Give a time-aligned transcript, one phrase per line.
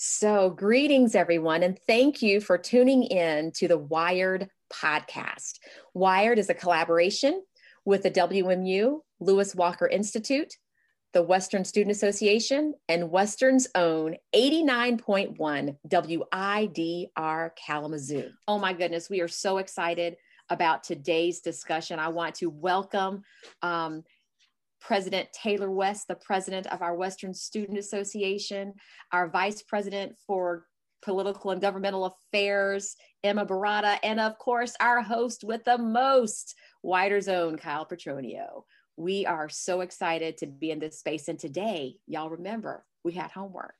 [0.00, 5.54] So, greetings, everyone, and thank you for tuning in to the Wired podcast.
[5.92, 7.42] Wired is a collaboration
[7.84, 10.54] with the WMU Lewis Walker Institute,
[11.14, 18.30] the Western Student Association, and Western's own 89.1 WIDR Kalamazoo.
[18.46, 20.14] Oh my goodness, we are so excited
[20.48, 21.98] about today's discussion.
[21.98, 23.22] I want to welcome
[23.62, 24.04] um,
[24.80, 28.74] President Taylor West, the president of our Western Student Association,
[29.12, 30.66] our vice president for
[31.02, 37.28] political and governmental affairs, Emma Barata, and of course, our host with the most, WIDR's
[37.28, 38.64] own, Kyle Petronio.
[38.96, 41.28] We are so excited to be in this space.
[41.28, 43.74] And today, y'all remember, we had homework.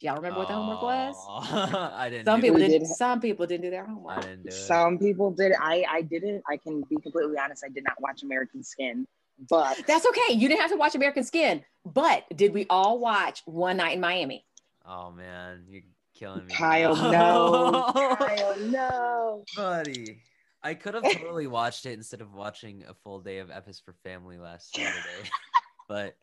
[0.00, 1.14] Y'all remember what the homework was?
[1.52, 2.24] I didn't.
[2.24, 2.80] Some people didn't.
[2.80, 2.86] did.
[2.88, 4.20] Some people didn't do their I homework.
[4.22, 4.52] didn't do it.
[4.54, 5.52] Some people did.
[5.60, 6.42] I I didn't.
[6.48, 7.62] I can be completely honest.
[7.64, 9.06] I did not watch American Skin,
[9.48, 10.34] but That's okay.
[10.34, 14.00] You didn't have to watch American Skin, but did we all watch One Night in
[14.00, 14.44] Miami?
[14.86, 15.82] Oh man, you're
[16.14, 16.54] killing me.
[16.54, 19.44] Kyle, no, Kyle, no.
[19.56, 20.22] buddy.
[20.62, 23.94] I could have totally watched it instead of watching a full day of Epis for
[24.04, 25.30] Family last Saturday,
[25.88, 26.16] but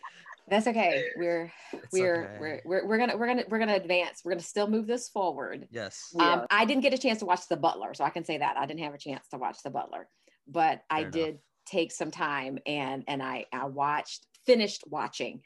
[0.47, 1.05] That's okay.
[1.17, 1.51] We're
[1.91, 2.37] we're, okay.
[2.39, 4.21] we're we're we're gonna we're gonna we're gonna advance.
[4.23, 5.67] We're gonna still move this forward.
[5.71, 6.13] yes.
[6.13, 6.33] Yeah.
[6.33, 8.57] Um, I didn't get a chance to watch The Butler, so I can say that
[8.57, 10.07] I didn't have a chance to watch The Butler,
[10.47, 11.11] but I enough.
[11.13, 15.41] did take some time and and I I watched finished watching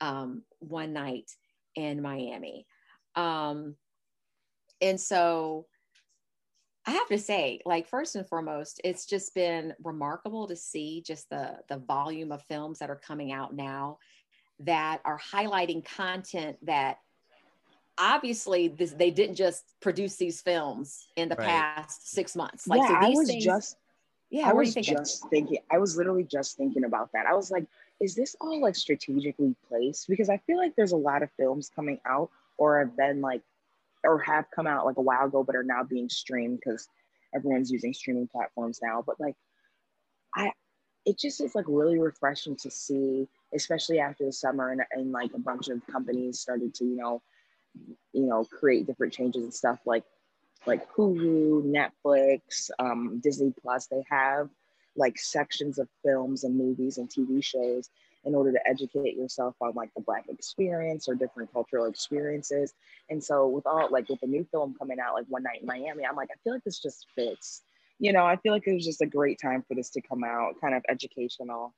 [0.00, 1.30] um, one night
[1.74, 2.66] in Miami,
[3.14, 3.76] um,
[4.80, 5.66] and so
[6.86, 11.28] I have to say, like first and foremost, it's just been remarkable to see just
[11.30, 13.98] the the volume of films that are coming out now
[14.60, 16.98] that are highlighting content that
[17.98, 21.46] obviously this, they didn't just produce these films in the Right.
[21.46, 22.68] past six months.
[22.68, 23.76] Like yeah, so I these was things, just.
[24.36, 24.50] Yeah.
[24.50, 24.96] I was thinking?
[24.96, 25.58] just thinking.
[25.70, 27.26] I was literally just thinking about that.
[27.26, 27.66] I was like,
[28.00, 30.08] is this all like strategically placed?
[30.08, 33.40] Because I feel like there's a lot of films coming out or have been like,
[34.04, 36.88] or have come out like a while ago, but are now being streamed because
[37.34, 39.02] everyone's using streaming platforms now.
[39.04, 39.36] But like,
[40.34, 40.52] I,
[41.06, 45.32] it just is like really refreshing to see, especially after the summer and, and like
[45.34, 47.22] a bunch of companies started to, you know,
[48.12, 50.04] you know, create different changes and stuff like
[50.66, 54.48] like Hulu, Netflix, um, Disney Plus, they have
[54.96, 57.90] like sections of films and movies and TV shows
[58.24, 62.74] in order to educate yourself on like the Black experience or different cultural experiences.
[63.08, 65.66] And so, with all like with the new film coming out, like One Night in
[65.66, 67.62] Miami, I'm like, I feel like this just fits.
[67.98, 70.24] You know, I feel like it was just a great time for this to come
[70.24, 71.72] out, kind of educational.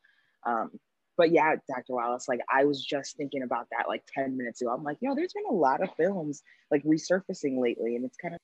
[0.45, 0.71] Um,
[1.17, 1.95] but yeah, Dr.
[1.95, 4.71] Wallace, like I was just thinking about that like 10 minutes ago.
[4.73, 8.35] I'm like, yo, there's been a lot of films like resurfacing lately, and it's kind
[8.35, 8.41] of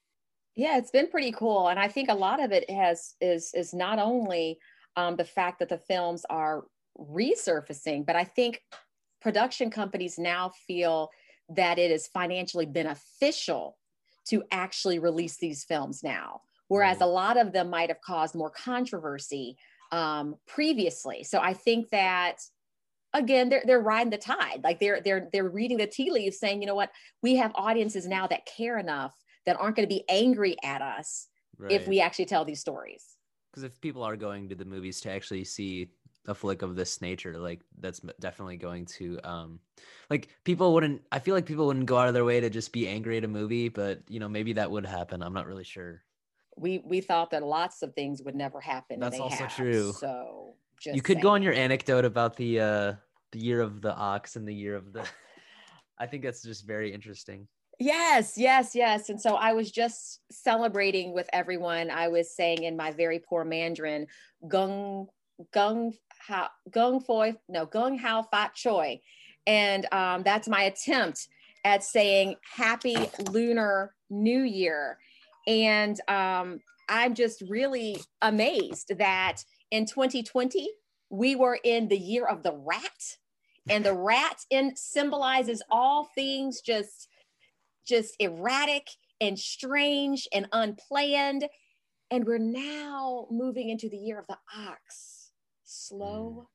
[0.56, 3.75] Yeah, it's been pretty cool, and I think a lot of it has is is
[3.75, 4.59] not only
[4.97, 6.65] um, the fact that the films are
[6.98, 8.62] resurfacing, but I think
[9.20, 11.10] production companies now feel
[11.48, 13.76] that it is financially beneficial
[14.28, 17.06] to actually release these films now, whereas Right.
[17.06, 19.56] a lot of them might have caused more controversy
[19.91, 21.25] um, previously.
[21.25, 22.38] So I think that
[23.12, 26.60] again they're they're riding the tide like they're they're they're reading the tea leaves saying
[26.60, 26.91] you know what
[27.22, 29.15] we have audiences now that care enough
[29.47, 31.28] that aren't going to be angry at us
[31.71, 33.16] if we actually tell these stories.
[33.50, 35.91] Because if people are going to the movies to actually see
[36.27, 39.60] a flick of this nature like that's definitely going to um
[40.09, 42.72] like people wouldn't i feel like people wouldn't go out of their way to just
[42.72, 45.22] be angry at a movie but you know maybe that would happen.
[45.22, 46.03] I'm not really sure.
[46.56, 49.54] We we thought that lots of things would never happen and That's also have.
[49.54, 49.93] true.
[49.93, 52.93] so just you could go on your anecdote about the uh
[53.33, 55.04] the year of the ox and the year of the
[55.99, 57.49] i think that's just very interesting
[57.80, 59.08] Yes, yes, yes.
[59.08, 61.90] And so I was just celebrating with everyone.
[61.90, 64.06] I was saying in my very poor Mandarin,
[64.46, 65.08] gung
[65.52, 65.92] gung
[66.26, 69.00] hao gung foi no gung hao fat choi,
[69.46, 71.28] and um, that's my attempt
[71.64, 72.96] at saying Happy
[73.30, 74.98] Lunar New Year.
[75.46, 79.38] And um, I'm just really amazed that
[79.70, 80.68] in 2020
[81.10, 83.16] we were in the year of the rat,
[83.68, 87.08] and the rat in symbolizes all things just
[87.87, 88.89] just erratic
[89.21, 91.47] and strange and unplanned.
[92.10, 95.31] And we're now moving into the year of the ox,
[95.65, 96.48] slow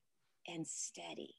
[0.50, 0.56] mm.
[0.56, 1.36] and steady.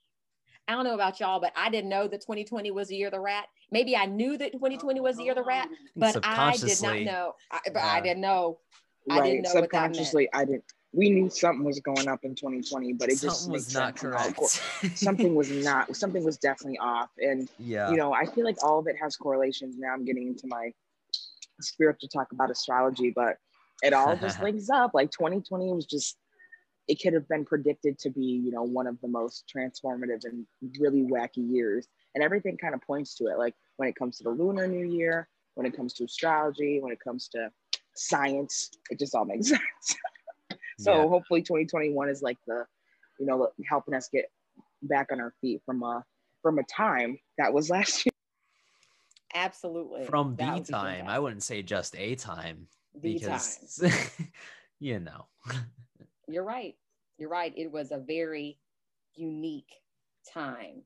[0.69, 3.13] I don't know about y'all, but I didn't know that 2020 was the year of
[3.13, 3.47] the rat.
[3.73, 5.77] Maybe I knew that 2020 was the year of the rat, oh.
[5.97, 7.35] but I did not know.
[7.51, 8.59] I, but I didn't know.
[9.11, 9.97] I didn't know what that meant.
[9.97, 13.53] subconsciously I didn't we knew something was going up in 2020 but it just something
[13.53, 14.39] was not correct.
[14.95, 17.11] something was not something was definitely off.
[17.19, 17.91] And yeah.
[17.91, 19.93] you know i feel like all of it has correlations now.
[19.93, 20.73] I'm getting into my
[21.61, 23.37] spiritual talk about astrology but
[23.83, 24.93] it all just links up.
[24.95, 26.17] Like 2020 was just
[26.89, 30.47] it could have been predicted to be you know one of the most transformative and
[30.79, 31.87] really wacky years.
[32.15, 33.39] And everything kind of points to it.
[33.39, 36.93] Like when it comes to the lunar new year, when it comes to astrology, when
[36.93, 37.51] it comes to
[37.95, 38.71] science.
[38.91, 39.97] It just all makes sense.
[40.81, 41.09] So Yeah.
[41.09, 42.67] hopefully 2021 is like the,
[43.19, 44.27] you know, helping us get
[44.83, 46.05] back on our feet from a
[46.43, 48.13] from a time that was last year.
[49.35, 50.07] Absolutely.
[50.07, 53.39] From That the would be time, I wouldn't say just a time The time.
[53.39, 53.83] because
[54.81, 55.27] you know.
[56.29, 56.75] You're right.
[57.19, 57.53] You're right.
[57.57, 58.59] It was a very
[59.15, 59.71] unique
[60.33, 60.83] time.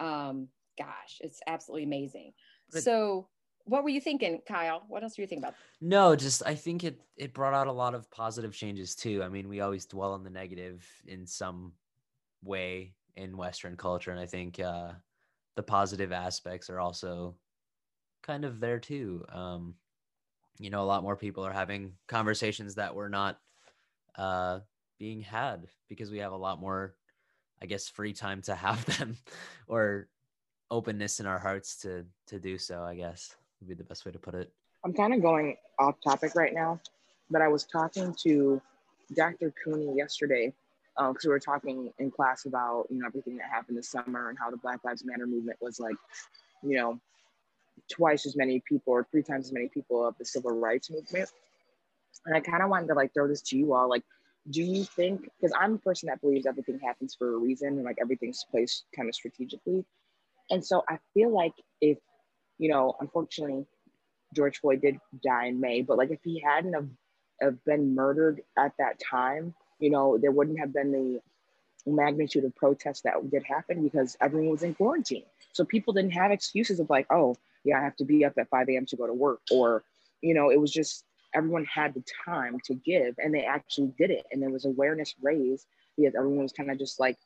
[0.00, 0.48] Um,
[0.78, 2.32] gosh, it's absolutely amazing.
[2.72, 3.28] But- so,
[3.66, 4.82] what were you thinking, Kyle?
[4.88, 5.54] What else were you thinking about?
[5.80, 9.22] No, just I think it it brought out a lot of positive changes too.
[9.22, 11.72] I mean, we always dwell on the negative in some
[12.42, 14.92] way in Western culture, and I think uh,
[15.56, 17.36] the positive aspects are also
[18.22, 19.24] kind of there too.
[19.32, 19.74] Um,
[20.58, 23.38] you know, a lot more people are having conversations that were not
[24.16, 24.60] uh,
[24.98, 26.94] being had because we have a lot more,
[27.62, 29.16] I guess, free time to have them,
[29.68, 30.08] or
[30.70, 32.82] openness in our hearts to to do so.
[32.82, 34.50] I guess would be the best way to put it.
[34.84, 36.80] I'm kind of going off topic right now,
[37.30, 38.60] but I was talking to
[39.14, 39.52] Dr.
[39.64, 40.52] Cooney yesterday
[40.96, 44.28] uh, because we were talking in class about you know everything that happened this summer
[44.28, 45.96] and how the Black Lives Matter movement was like,
[46.62, 47.00] you know,
[47.90, 51.30] twice as many people or three times as many people of the civil rights movement.
[52.26, 54.04] And I kind of wanted to like throw this to you all, like,
[54.50, 55.28] do you think?
[55.40, 58.84] Because I'm a person that believes everything happens for a reason and like everything's placed
[58.94, 59.84] kind of strategically,
[60.50, 61.98] and so I feel like if
[62.58, 63.66] you know, unfortunately,
[64.34, 66.88] George Floyd did die in May, but like if he hadn't have,
[67.40, 71.20] have been murdered at that time, you know, there wouldn't have been the
[71.86, 75.24] magnitude of protests that did happen because everyone was in quarantine.
[75.52, 78.48] So people didn't have excuses of like, oh, yeah, I have to be up at
[78.48, 78.86] 5 a.m.
[78.86, 79.40] to go to work.
[79.50, 79.84] Or,
[80.20, 81.04] you know, it was just
[81.34, 84.24] everyone had the time to give and they actually did it.
[84.30, 85.66] And there was awareness raised
[85.96, 87.18] because everyone was kind of just like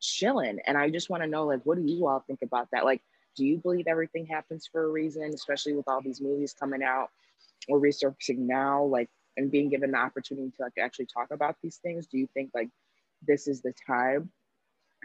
[0.00, 0.58] chilling.
[0.66, 2.84] And I just want to know, like, what do you all think about that?
[2.84, 3.02] Like,
[3.36, 7.08] do you believe everything happens for a reason, especially with all these movies coming out
[7.68, 11.76] or resurfacing now, like, and being given the opportunity to like actually talk about these
[11.76, 12.06] things?
[12.06, 12.70] Do you think like
[13.26, 14.30] this is the time?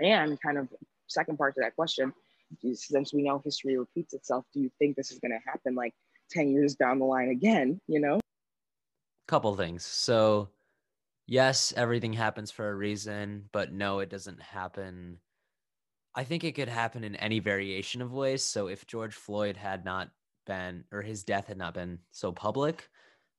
[0.01, 0.69] And kind of
[1.07, 2.13] second part to that question,
[2.73, 5.93] since we know history repeats itself, do you think this is going to happen like
[6.31, 7.79] 10 years down the line again?
[7.87, 8.19] You know?
[9.27, 9.85] couple things.
[9.85, 10.49] So,
[11.25, 15.19] yes, everything happens for a reason, but no, it doesn't happen.
[16.13, 18.43] I think it could happen in any variation of ways.
[18.43, 20.09] So, if George Floyd had not
[20.45, 22.89] been, or his death had not been so public,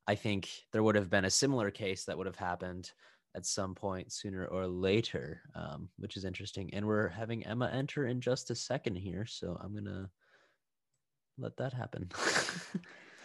[0.07, 2.91] I think there would have been a similar case that would have happened
[3.35, 6.73] at some point sooner or later, um, which is interesting.
[6.75, 9.27] And we're having Emma enter in just a second here.
[9.27, 10.09] So, I'm going to
[11.39, 12.11] let that happen.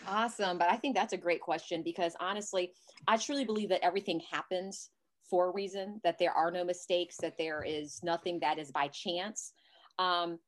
[0.08, 0.58] Awesome.
[0.58, 2.72] But I think that's a great question because honestly,
[3.08, 4.90] I truly believe that everything happens
[5.30, 8.88] for a reason, that there are no mistakes, that there is nothing that is by
[8.88, 9.54] chance.
[10.00, 10.40] Um,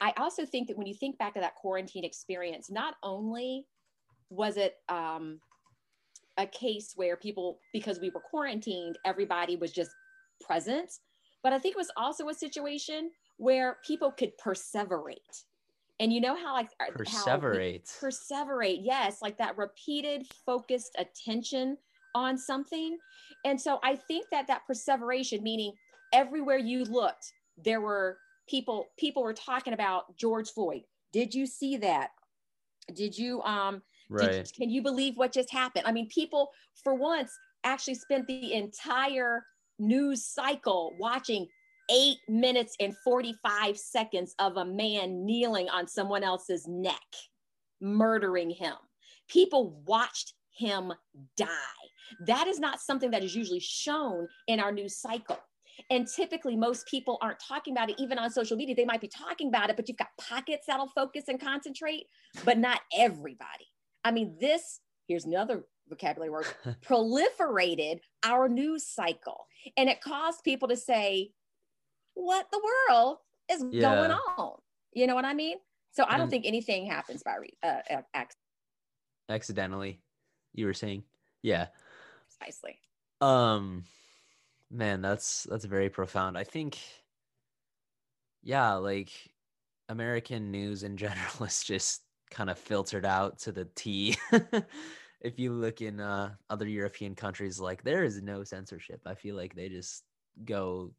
[0.00, 3.66] I also think that when you think back to that quarantine experience, not only
[4.30, 5.40] was it um,
[6.36, 9.90] a case where people, because we were quarantined, everybody was just
[10.40, 10.90] present,
[11.42, 15.44] but I think it was also a situation where people could perseverate.
[16.00, 17.88] And you know how like how Perseverate.
[18.00, 21.76] perseverate yes like that repeated focused attention
[22.14, 22.98] on something.
[23.44, 25.72] And so i think that that perseveration meaning
[26.12, 27.32] everywhere you looked
[27.62, 28.18] there were
[28.48, 30.82] people people were talking about george floyd.
[31.12, 32.10] Did you see that?
[32.94, 33.82] Did you um
[34.28, 35.86] did- can you believe what just happened?
[35.86, 36.50] I mean people
[36.82, 37.30] for once
[37.64, 39.44] actually spent the entire
[39.78, 41.46] news cycle watching
[41.90, 47.02] eight minutes and 45 seconds of a man kneeling on someone else's neck,
[47.80, 48.74] murdering him.
[49.28, 50.92] People watched him
[51.36, 51.48] die.
[52.26, 55.38] That is not something that is usually shown in our news cycle.
[55.90, 58.74] And typically, most people aren't talking about it, even on social media.
[58.76, 62.04] They might be talking about it, but you've got pockets that'll focus and concentrate,
[62.44, 63.66] but not everybody.
[64.04, 66.46] I mean, this, here's another vocabulary word
[66.86, 69.46] proliferated our news cycle.
[69.76, 71.32] And it caused people to say,
[72.14, 73.16] what the world
[73.50, 74.52] is going on?
[74.92, 75.56] You know what I mean?
[75.90, 78.38] So I don't And- think anything happens by re- uh, accident,
[79.28, 80.00] accidentally
[80.54, 81.02] you were saying?
[81.42, 81.66] Yeah.
[82.38, 82.78] Precisely.
[83.20, 83.84] um
[84.70, 86.36] man that's that's very profound.
[86.38, 86.78] I think
[88.42, 89.10] yeah like
[89.88, 94.16] american news in general is just kind of filtered out to the t.
[95.20, 99.00] If you look in uh other european countries like there is no censorship.
[99.06, 100.04] I feel like they just
[100.44, 100.92] go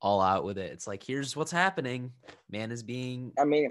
[0.00, 0.70] all out with it.
[0.72, 2.12] It's like here's what's happening.
[2.48, 3.70] Man is being I mean,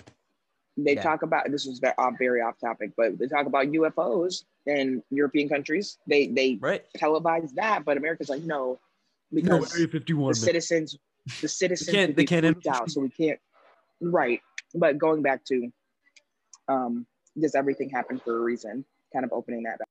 [0.75, 1.01] they Yeah.
[1.03, 5.03] talk about this is very off, very off topic, but they talk about UFOs in
[5.09, 5.97] European countries.
[6.07, 8.79] They they right televise that, but America's like no,
[9.33, 10.97] because Area 51 the citizens
[11.41, 13.39] the citizens they can't- they can't freaked out, so we can't.
[14.01, 14.41] Right,
[14.73, 15.71] but going back to
[16.67, 17.05] um,
[17.39, 18.85] does everything happen for a reason?
[19.13, 19.87] Kind of opening that up.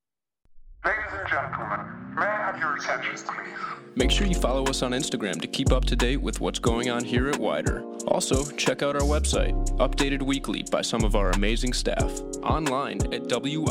[0.85, 1.81] Ladies and gentlemen,
[2.15, 3.57] may I have your attention, please?
[3.97, 6.91] Make sure you follow us on Instagram to keep up to date with what's going
[6.91, 8.03] on here at WIDR.
[8.07, 13.23] Also, check out our website, updated weekly by some of our amazing staff, online at
[13.23, 13.71] widrfm.org.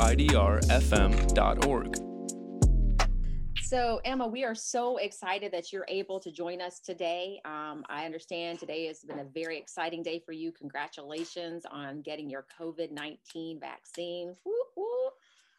[3.62, 7.40] So, Emma, we are so excited that you're able to join us today.
[7.46, 10.52] Um, I understand today has been a very exciting day for you.
[10.52, 14.34] Congratulations on getting your COVID 19 vaccine.
[14.46, 15.10] Woo, woo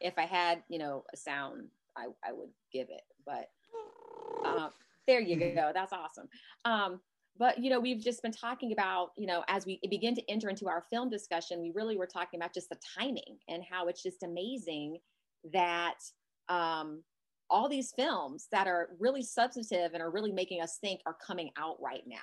[0.01, 3.03] if I had, you know, a sound, I, I would give it.
[3.25, 3.51] But
[4.45, 4.69] uh,
[5.07, 5.73] there you go.
[5.75, 6.29] That's awesome.
[6.65, 7.01] Um,
[7.37, 10.49] but you know, we've just been talking about, you know, as we begin to enter
[10.49, 14.03] into our film discussion, we really were talking about just the timing and how it's
[14.03, 14.99] just amazing
[15.53, 15.99] that
[16.49, 17.03] um,
[17.51, 21.51] all these films that are really substantive and are really making us think are coming
[21.59, 22.17] out right now.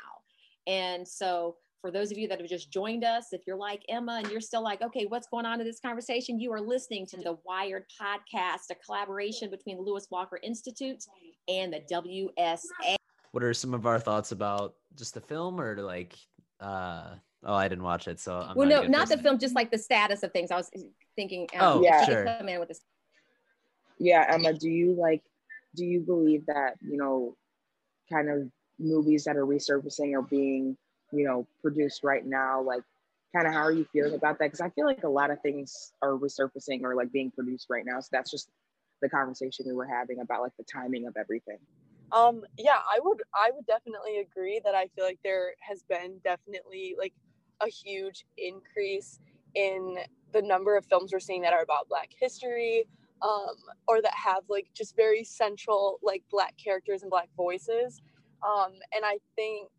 [0.68, 4.22] And so for those of you that have just joined us, if you're like Emma
[4.24, 6.40] and you're still like, okay, what's going on in this conversation?
[6.40, 11.04] You are listening to the Wired podcast, a collaboration between the Lewis Walker Institute
[11.48, 12.96] and the WSA.
[13.32, 16.16] What are some of our thoughts about just the film or like,
[16.60, 18.20] uh, oh, I didn't watch it.
[18.20, 20.52] So, I'm well, not no, not the film, just like the status of things.
[20.52, 20.70] I was
[21.16, 22.06] thinking, um, oh, yeah.
[22.06, 22.26] sure.
[22.26, 22.82] Come in with this.
[23.98, 25.24] Yeah, Emma, do you like,
[25.76, 27.36] do you believe that, you know,
[28.12, 30.78] kind of movies that are resurfacing are being
[31.12, 32.84] you know produced right now like
[33.36, 34.46] kind of how are you feeling about that?
[34.46, 37.86] Because i feel like a lot of things are resurfacing or like being produced right
[37.86, 38.00] now.
[38.00, 38.50] So that's just
[39.02, 41.58] the conversation we were having about like the timing of everything.
[42.12, 46.20] Um yeah i would i would definitely agree that i feel like there has been
[46.24, 47.14] definitely like
[47.62, 49.20] a huge increase
[49.56, 49.98] in
[50.34, 52.86] the number of films we're seeing that are about black history
[53.22, 53.56] um,
[53.88, 58.02] or that have like just very central like black characters and black voices.
[58.44, 59.70] Um, and i think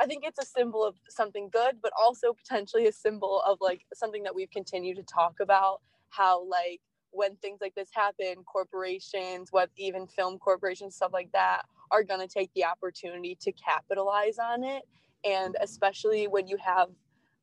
[0.00, 3.82] I think it's a symbol of something good, but also potentially a symbol of like
[3.94, 6.80] something that we've continued to talk about how like
[7.10, 12.20] when things like this happen, corporations, what even film corporations, stuff like that, are going
[12.20, 14.82] to take the opportunity to capitalize on it.
[15.24, 16.88] And especially when you have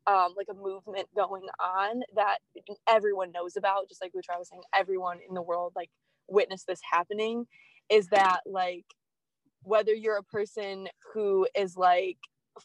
[0.07, 2.39] um, like a movement going on that
[2.87, 5.89] everyone knows about, just like Lutra was saying, everyone in the world like
[6.27, 7.45] witnessed this happening,
[7.89, 8.85] is that like
[9.63, 12.17] whether you're a person who is like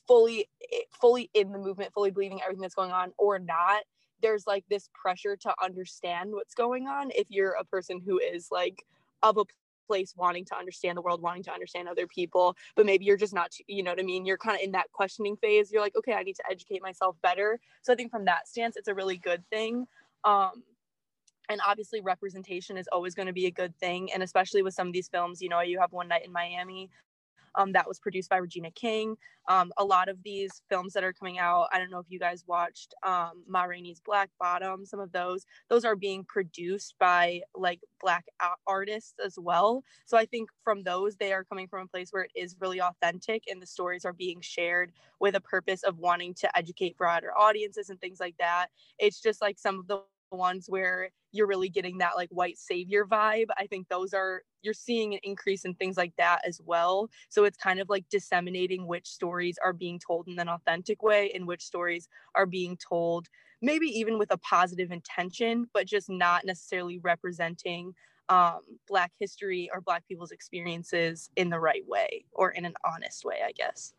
[0.06, 0.48] fully
[1.00, 3.82] fully in the movement fully believing everything that's going on or not
[4.20, 8.48] there's like this pressure to understand what's going on if you're a person who is
[8.50, 8.84] like
[9.22, 9.44] of a
[9.88, 13.34] place wanting to understand the world wanting to understand other people but maybe you're just
[13.34, 14.24] not you know what i mean?
[14.24, 15.72] You're kind of in that questioning phase.
[15.72, 17.58] You're like okay i need to educate myself better.
[17.82, 19.86] So i think from that stance it's a really good thing
[20.24, 20.62] um
[21.48, 24.86] and obviously representation is always going to be a good thing and especially with some
[24.86, 26.88] of these films you know you have one night in miami
[27.54, 29.16] um, that was produced by Regina King.
[29.48, 32.18] Um, a lot of these films that are coming out, I don't know if you
[32.18, 37.42] guys watched um, Ma Rainey's Black Bottom, some of those, those are being produced by
[37.54, 38.24] like Black
[38.66, 39.82] artists as well.
[40.06, 42.80] So I think from those, they are coming from a place where it is really
[42.80, 47.36] authentic and the stories are being shared with a purpose of wanting to educate broader
[47.36, 48.68] audiences and things like that.
[48.98, 53.04] It's just like some of the ones where you're really getting that like white savior
[53.04, 53.46] vibe.
[53.56, 57.10] I think those are you're seeing an increase in things like that as well.
[57.28, 61.32] So it's kind of like disseminating which stories are being told in an authentic way
[61.34, 63.28] and which stories are being told
[63.62, 67.94] maybe even with a positive intention, but just not necessarily representing
[68.28, 73.24] um, Black history or Black people's experiences in the right way or in an honest
[73.24, 73.94] way, I guess.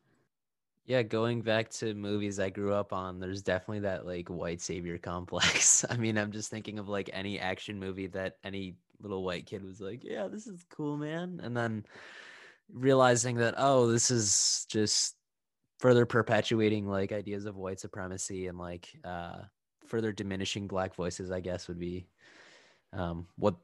[0.85, 4.97] Yeah, going back to movies I grew up on, there's definitely that like white savior
[4.97, 5.85] complex.
[5.89, 9.63] I mean, I'm just thinking of like any action movie that any little white kid
[9.63, 11.85] was like, "Yeah, this is cool, man." And then
[12.71, 15.15] realizing that oh, this is just
[15.79, 19.39] further perpetuating like ideas of white supremacy and like uh
[19.85, 22.07] further diminishing black voices, I guess would be
[22.93, 23.55] um what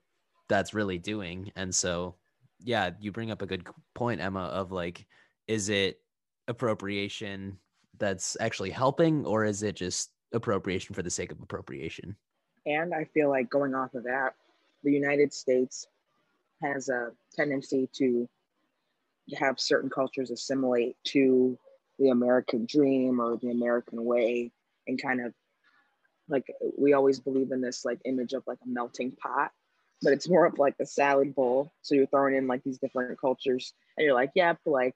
[0.47, 1.51] that's really doing.
[1.57, 2.15] And so,
[2.61, 5.05] yeah, you bring up a good point, Emma, of like
[5.47, 5.99] is it
[6.49, 7.57] appropriation
[7.97, 12.15] that's actually helping, or is it just appropriation for the sake of appropriation?
[12.65, 14.35] And I feel like going off of that,
[14.83, 15.87] the United States
[16.61, 18.27] has a tendency to
[19.37, 21.57] have certain cultures assimilate to
[21.99, 24.51] the American dream or the American way
[24.87, 25.33] and kind of
[26.27, 26.45] like
[26.77, 29.51] we always believe in this like image of like a melting pot
[30.01, 33.19] but it's more of like a salad bowl so you're throwing in like these different
[33.19, 34.95] cultures and you're like yep yeah, like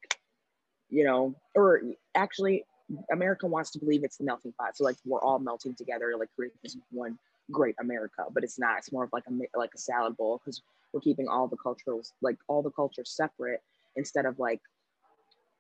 [0.94, 1.82] you know, or
[2.14, 2.64] actually,
[3.12, 4.78] America wants to believe it's the melting pot.
[4.78, 7.18] So like we're all melting together to like create this one
[7.52, 8.78] great America, but it's not.
[8.78, 10.62] It's more of like a like a salad bowl because
[10.94, 13.62] we're keeping all the cultures like all the cultures separate
[13.96, 14.62] instead of like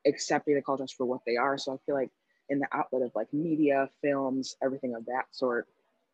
[0.05, 1.57] accepting the cultures for what they are.
[1.57, 2.11] So I feel like
[2.49, 5.67] in the outlet of like media, films, everything of that sort,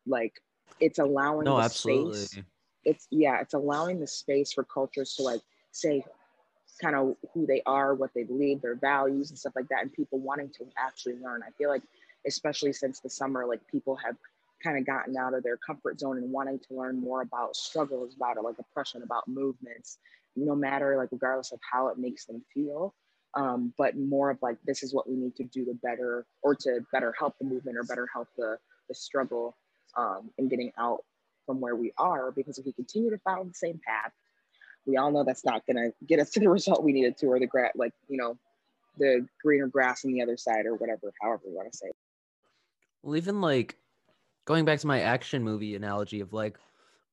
[0.08, 0.34] like
[0.80, 2.14] it's allowing No, the absolutely.
[2.14, 2.40] space
[2.86, 6.02] it's yeah it's allowing the space for cultures to like say
[6.82, 9.94] kind of who they are what they believe their values and stuff like that and
[9.94, 11.42] people wanting to actually learn.
[11.46, 11.84] I feel like
[12.26, 14.16] especially since the summer like people have
[14.64, 18.16] kind of gotten out of their comfort zone and wanting to learn more about struggles
[18.16, 19.98] about it like oppression about movements
[20.36, 22.94] no matter like regardless of how it makes them feel
[23.36, 26.56] um, but more of like this is what we need to do to better or
[26.56, 28.58] to better help the movement or better help the
[28.90, 29.56] the struggle
[29.98, 31.04] um, in getting out
[31.46, 34.12] from where we are because if we continue to follow the same path
[34.86, 37.28] we all know that's not going to get us to the result we needed to
[37.28, 38.38] or the gra- like you know
[38.98, 41.96] the greener grass on the other side or whatever however you want to say it.
[43.02, 43.76] Well, even like
[44.46, 46.58] going back to my action movie analogy of like,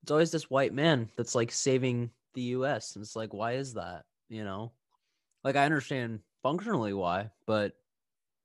[0.02, 2.96] it's always this white man that's like saving the US.
[2.96, 4.04] And it's like, why is that?
[4.28, 4.72] You know?
[5.44, 7.74] Like, I understand functionally why, but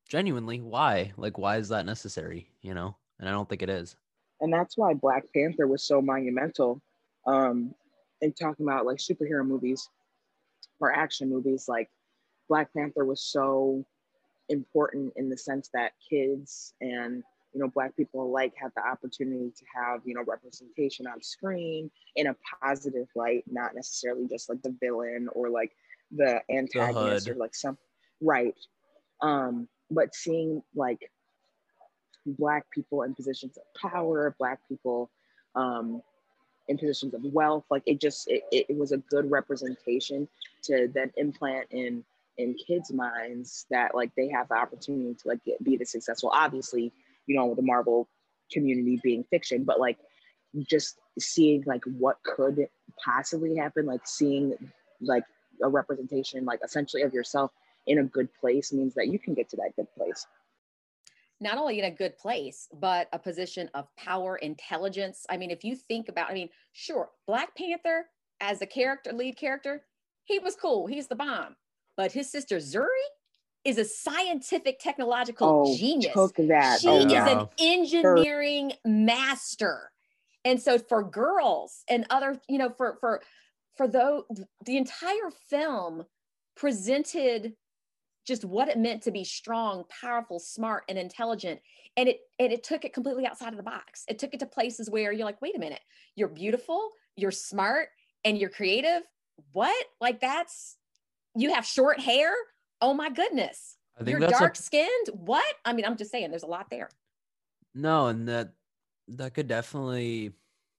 [0.07, 1.13] genuinely, why?
[1.17, 2.47] Like, why is that necessary?
[2.61, 2.95] You know?
[3.19, 3.95] And I don't think it is.
[4.39, 6.81] and that's why black panther was so monumental
[7.27, 7.73] um
[8.21, 9.89] in talking about like superhero movies
[10.79, 11.89] or action movies like
[12.49, 13.85] black panther was so
[14.49, 17.23] important in the sense that kids and
[17.53, 21.89] you know black people alike have the opportunity to have you know representation on screen
[22.15, 25.71] in a positive light not necessarily just like the villain or like
[26.11, 27.77] the antagonist or like some
[28.21, 28.55] right.
[29.21, 31.11] Um but seeing like
[32.25, 35.09] black people in positions of power black people
[35.55, 36.01] um
[36.67, 40.27] in positions of wealth like it just it, it was a good representation
[40.63, 42.03] to then implant in
[42.37, 46.31] in kids minds that like they have the opportunity to like get, be the successful.
[46.33, 46.91] Obviously
[47.27, 48.07] you know with the marvel
[48.51, 49.97] community being fiction but like
[50.69, 52.67] just seeing like what could
[53.03, 54.53] possibly happen like seeing
[54.99, 55.23] like
[55.63, 57.51] a representation like essentially of yourself
[57.87, 60.25] in a good place means that you can get to that good place
[61.41, 65.25] not only in a good place, but a position of power, intelligence.
[65.29, 68.05] I mean, if you think about, I mean, sure, Black Panther
[68.39, 69.83] as a character, lead character,
[70.23, 70.85] he was cool.
[70.85, 71.55] He's the bomb.
[71.97, 72.87] But his sister Shuri
[73.65, 76.13] is a scientific, technological oh genius.
[76.79, 79.91] She oh is yeah an engineering master.
[80.45, 83.21] And so for girls and other, you know, for for
[83.75, 84.25] for though
[84.65, 86.05] the entire film
[86.55, 87.53] presented
[88.25, 91.59] just what it meant to be strong, powerful, smart, and intelligent.
[91.97, 94.03] And it and it took it completely outside of the box.
[94.07, 95.81] It took it to places where you're like, wait a minute,
[96.15, 97.89] you're beautiful, you're smart,
[98.23, 99.01] and you're creative.
[99.51, 99.85] What?
[99.99, 100.77] Like that's
[101.35, 102.33] you have short hair?
[102.79, 103.77] Oh my goodness.
[104.05, 105.09] You're dark skinned?
[105.13, 105.53] What?
[105.65, 106.89] I mean, I'm just saying there's a lot there.
[107.75, 108.53] No, and that
[109.09, 110.33] that could definitely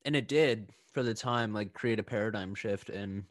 [0.05, 3.25] and it did for the time like create a paradigm shift in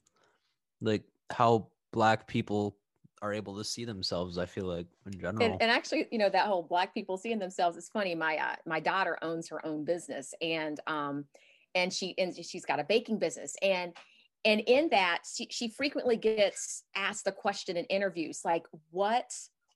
[0.82, 2.78] like how black people
[3.22, 5.46] are able to see themselves, I feel like in general.
[5.46, 8.16] and, and actually you know that whole black people seeing themselves is funny.
[8.16, 11.26] My uh, my daughter owns her own business and um
[11.76, 13.56] and she and she's got a baking business.
[13.62, 13.94] And
[14.44, 19.32] and in that she, she frequently gets asked the question in interviews like what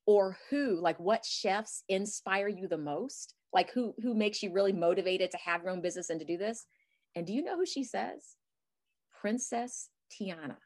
[0.07, 3.35] or who like what chefs inspire you the most?
[3.53, 6.37] Like who who makes you really motivated to have your own business and to do
[6.37, 6.65] this?
[7.15, 8.35] And do you know who she says?
[9.21, 10.57] Princess tiana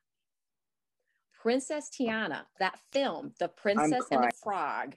[1.39, 4.31] Princess Tiana, that film, The Princess and the.
[4.43, 4.95] Frog,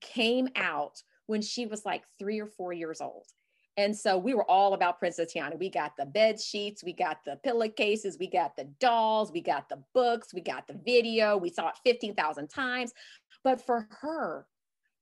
[0.00, 3.26] came out when she was like three or four years old.
[3.76, 5.58] And so we were all about Princess Tiana.
[5.58, 9.68] We got the bed sheets, we got the pillowcases, we got the dolls, we got
[9.68, 11.36] the books, we got the video.
[11.36, 12.92] We saw it 15,000 times.
[13.42, 14.46] But for her,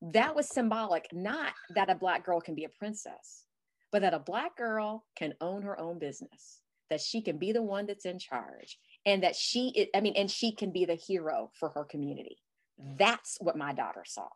[0.00, 3.44] that was symbolic, not that a Black girl can be a princess,
[3.92, 7.62] but that a Black girl can own her own business, that she can be the
[7.62, 10.94] one that's in charge, and that she, i- I mean, and she can be the
[10.94, 12.38] hero for her community.
[12.80, 12.98] Mm.
[12.98, 14.28] That's what my daughter saw.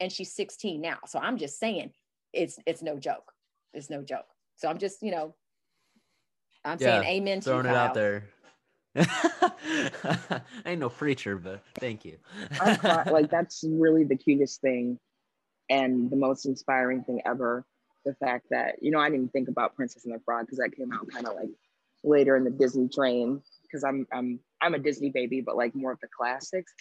[0.00, 0.98] And she's 16 now.
[1.06, 1.92] So I'm just saying
[2.32, 3.32] it's it's no joke.
[3.72, 4.26] It's no joke.
[4.56, 5.34] So I'm just, you know,
[6.64, 8.24] I'm Yeah, saying amen to throwing you, it out there.
[8.96, 12.18] I ain't no preacher, but thank you.
[12.60, 12.78] I'm
[13.10, 14.98] like that's really the cutest thing
[15.68, 17.64] and the most inspiring thing ever.
[18.04, 20.76] The fact that you know I didn't think about Princess and the Frog because that
[20.76, 21.50] came out kind of like
[22.04, 23.42] later in the Disney train
[23.76, 26.72] because I'm I'm I'm a Disney baby, but like more of the classics.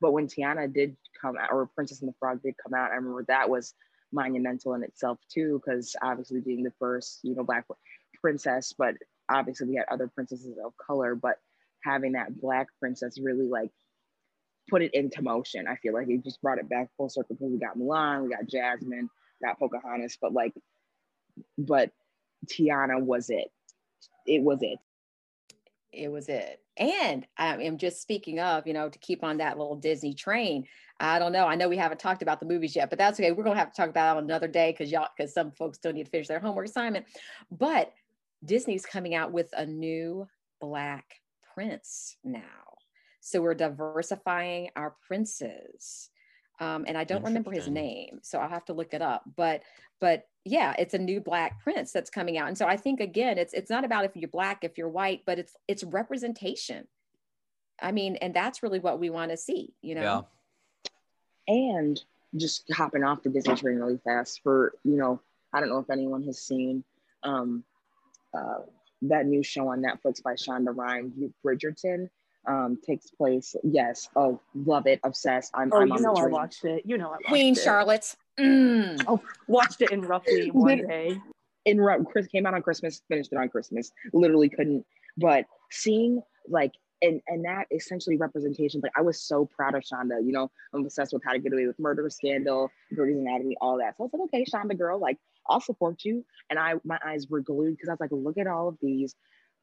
[0.00, 2.96] But when Tiana did come out, or Princess and the Frog did come out, I
[2.96, 3.74] remember that was
[4.12, 7.64] monumental in itself too, because obviously being the first, you know, black
[8.20, 8.94] princess, but
[9.30, 11.38] obviously we had other princesses of color, but
[11.82, 13.70] having that black princess really like
[14.68, 15.66] put it into motion.
[15.66, 18.30] I feel like it just brought it back full circle because we got Mulan, we
[18.30, 19.10] got Jasmine,
[19.42, 20.54] got Pocahontas, but like,
[21.58, 21.90] but
[22.46, 23.50] Tiana was it.
[24.26, 24.78] It was it.
[25.96, 26.60] It was it.
[26.76, 30.66] And I am just speaking of, you know, to keep on that little Disney train.
[31.00, 31.46] I don't know.
[31.46, 33.32] I know we haven't talked about the movies yet, but that's okay.
[33.32, 35.78] We're gonna have to talk about it on another day because y'all, because some folks
[35.78, 37.06] still need to finish their homework assignment.
[37.50, 37.92] But
[38.44, 40.28] Disney's coming out with a new
[40.60, 41.20] black
[41.54, 42.40] prince now.
[43.20, 46.10] So we're diversifying our princes.
[46.60, 49.24] Um, and I don't remember his name, so I'll have to look it up.
[49.36, 49.62] But
[50.00, 52.48] but yeah, it's a new black prince that's coming out.
[52.48, 55.22] And so I think again, it's it's not about if you're black, if you're white,
[55.26, 56.86] but it's it's representation.
[57.80, 60.26] I mean, and that's really what we want to see, you know.
[61.48, 61.54] Yeah.
[61.54, 62.00] and
[62.36, 65.20] just hopping off the Disney train really fast for you know
[65.52, 66.84] I don't know if anyone has seen
[67.22, 67.64] um,
[68.36, 68.58] uh,
[69.02, 72.10] that new show on Netflix by Shonda Rhimes, Bridgerton.
[72.46, 73.56] Um, takes place.
[73.64, 75.50] Yes, oh, love it, obsessed.
[75.54, 75.72] I'm.
[75.72, 76.82] Oh, I'm you on know the I watched it.
[76.84, 77.28] You know I watched it.
[77.28, 77.58] Queen it.
[77.58, 78.14] Charlotte.
[78.38, 79.20] Mm.
[79.46, 81.20] Watched it in roughly one day.
[81.64, 83.92] in Chris came out on Christmas, finished it on Christmas.
[84.12, 84.84] Literally couldn't.
[85.16, 88.80] But seeing like and and that essentially representation.
[88.82, 90.24] Like I was so proud of Shonda.
[90.24, 93.78] You know, I'm obsessed with How to Get Away with Murder, Scandal, Grey's Anatomy, all
[93.78, 93.96] that.
[93.96, 95.18] So I was like, okay, Shonda girl, like
[95.48, 96.24] I'll support you.
[96.50, 99.14] And I my eyes were glued because I was like, look at all of these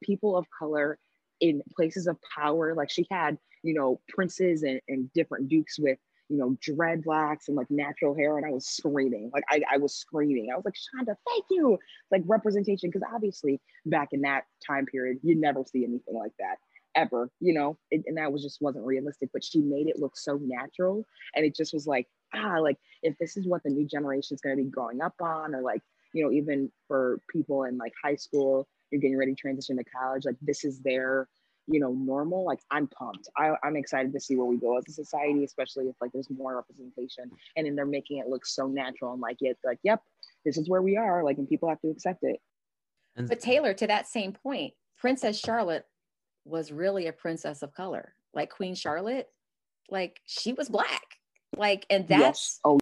[0.02, 0.98] people of color
[1.40, 2.74] in places of power.
[2.74, 5.98] Like she had, you know, princes and, and different dukes with
[6.32, 8.38] you know, dreadlocks and like natural hair.
[8.38, 9.30] And I was screaming.
[9.34, 10.48] Like I, I was screaming.
[10.50, 11.78] I was like, Shonda, thank you.
[12.10, 12.90] Like representation.
[12.90, 16.56] Cause obviously back in that time period, you never see anything like that
[16.94, 20.16] ever, you know, it, and that was just wasn't realistic, but she made it look
[20.16, 21.04] so natural.
[21.34, 24.40] And it just was like, ah, like if this is what the new generation is
[24.40, 25.82] going to be growing up on, or like,
[26.14, 29.84] you know, even for people in like high school, you're getting ready to transition to
[29.84, 31.28] college, like this is their
[31.68, 34.84] you know normal like i'm pumped I, i'm excited to see where we go as
[34.88, 38.66] a society especially if like there's more representation and then they're making it look so
[38.66, 40.02] natural and like it's like yep
[40.44, 42.40] this is where we are like and people have to accept it
[43.16, 45.86] But Taylor, to that same point, Princess Charlotte
[46.44, 48.14] was really a princess of color.
[48.34, 49.28] Like Queen Charlotte,
[49.90, 51.04] like she was black.
[51.56, 52.78] Like, and that's yes oh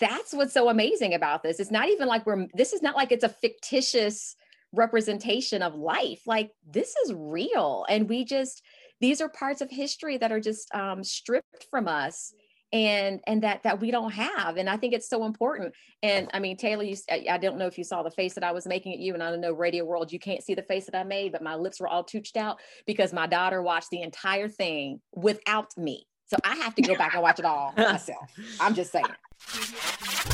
[0.00, 1.60] that's what's so amazing about this.
[1.60, 4.34] It's not even like we're this is not like it's a fictitious
[4.72, 6.22] representation of life.
[6.26, 7.84] Like this is real.
[7.88, 8.62] And we just
[9.00, 12.32] these are parts of history that are just um stripped from us
[12.72, 16.38] and and that that we don't have and i think it's so important and i
[16.38, 16.94] mean taylor you
[17.30, 19.22] i don't know if you saw the face that i was making at you and
[19.22, 21.54] i don't know radio world you can't see the face that i made but my
[21.54, 26.36] lips were all tooched out because my daughter watched the entire thing without me so
[26.44, 29.06] i have to go back and watch it all myself i'm just saying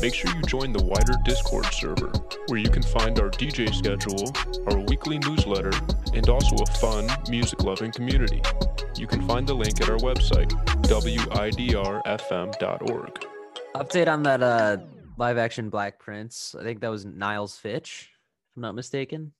[0.00, 2.12] Make sure you join the WIDR Discord server,
[2.48, 4.30] where you can find our DJ schedule,
[4.70, 5.72] our weekly newsletter,
[6.12, 8.42] and also a fun, music loving community.
[8.96, 10.50] You can find the link at our website,
[10.82, 11.24] widrfm.org.
[13.74, 14.76] update on that uh
[15.16, 16.54] live action Black Prince.
[16.58, 18.10] I think that was Niles Fitch,
[18.50, 19.32] if I'm not mistaken.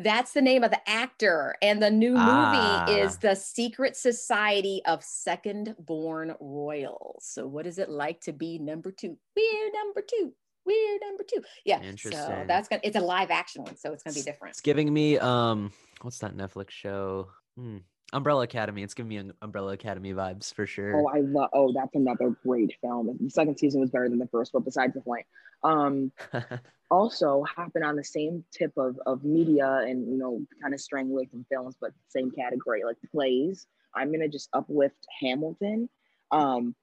[0.00, 2.88] That's the name of the actor and the new movie Ah.
[2.88, 8.58] is the secret society of second born royals so what is it like to be
[8.58, 10.32] number two we're number two
[10.64, 14.14] we're number two yeah so that's gonna it's a live action one so it's gonna
[14.14, 17.28] be different It's giving me um what's that Netflix show?
[17.56, 17.78] Hmm.
[18.12, 18.82] Umbrella Academy.
[18.82, 20.96] It's giving me an Umbrella Academy vibes for sure.
[20.96, 24.26] oh i love oh that's another great film the second season was better than the
[24.28, 25.26] first but besides the point
[25.62, 26.10] um
[26.90, 31.10] also hopping on the same tip of, of media and you know kind of straying
[31.10, 35.88] away from films but same category like plays i'm gonna just uplift hamilton
[36.30, 36.74] um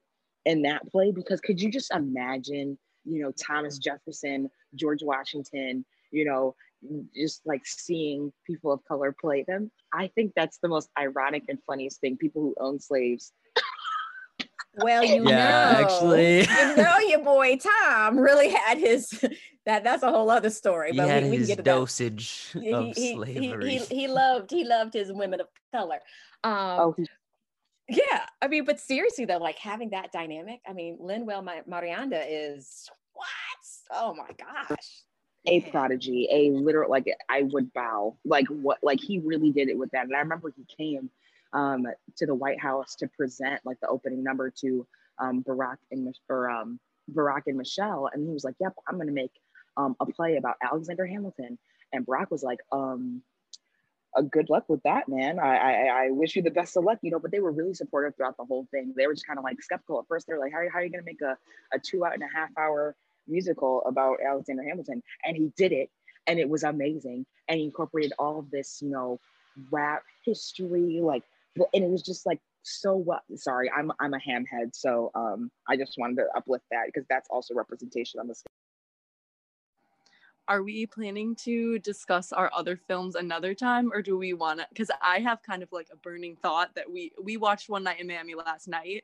[0.46, 6.26] in that play because could you just imagine you know thomas jefferson george washington you
[6.26, 6.56] know
[7.16, 11.60] just like seeing people of color play them i think that's the most ironic and
[11.66, 13.34] funniest thing people who own slaves
[14.76, 16.42] well you Yeah, know actually.
[16.50, 19.10] you know your boy tom really had his
[19.66, 21.64] that that's a whole other story he but had we, we can his get to
[21.64, 23.78] that dosage he, of he, he, slavery.
[23.78, 26.00] he, he loved he loved his women of color
[26.44, 26.96] um oh
[27.88, 30.60] Yeah, I mean, but seriously though, like having that dynamic.
[30.68, 33.28] I mean, Lin-Manuel Ma- Miranda is what?
[33.92, 34.95] Oh my gosh,
[35.48, 38.18] a prodigy, a literal like I would bow.
[38.26, 40.06] Like what like he really did it with that.
[40.06, 41.10] And I remember he came
[41.54, 44.88] um to the White House to present like the opening number to
[45.20, 46.80] um Barack and or um
[47.12, 49.34] Barack and Michelle and he was like, "Yep, I'm to make
[49.78, 51.58] um a play about Alexander Hamilton."
[51.94, 53.22] And Barack was like, um
[54.18, 55.40] uh, good luck with that, man.
[55.40, 57.20] I, I I wish you the best of luck, you know.
[57.20, 58.94] But they were really supportive throughout the whole thing.
[58.96, 60.28] They were just kind of like skeptical at first.
[60.28, 61.38] They're like, "How, are- how are you to make a,
[61.74, 62.96] a two out and a half hour
[63.28, 65.90] musical about Alexander Hamilton?" And he did it,
[66.28, 67.26] and it was amazing.
[67.48, 69.20] And he incorporated all of this, you know,
[69.72, 71.24] rap history, like,
[71.74, 73.22] and it was just like so well.
[73.36, 77.06] Sorry, I'm I'm a ham head, so um, I just wanted to uplift that because
[77.10, 78.52] that's also representation on the stage.
[80.48, 84.68] are we planning to discuss our other films another time or do we want to
[84.70, 88.00] because i have kind of like a burning thought that we we watched one night
[88.00, 89.04] in miami last night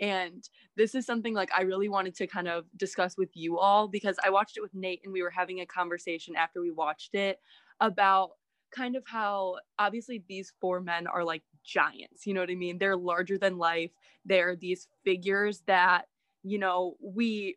[0.00, 3.88] and this is something like i really wanted to kind of discuss with you all
[3.88, 7.14] because i watched it with nate and we were having a conversation after we watched
[7.14, 7.38] it
[7.80, 8.30] about
[8.70, 12.78] kind of how obviously these four men are like giants you know what i mean?
[12.78, 13.90] They're larger than life.
[14.24, 16.06] They're these figures that
[16.42, 17.56] you know we